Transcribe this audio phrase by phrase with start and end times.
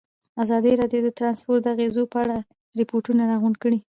[0.43, 2.35] ازادي راډیو د ترانسپورټ د اغېزو په اړه
[2.79, 3.79] ریپوټونه راغونډ کړي.